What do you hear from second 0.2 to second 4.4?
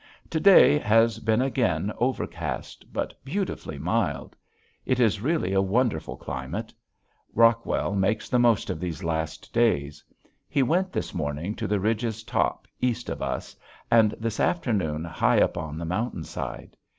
To day has been again overcast but beautifully mild.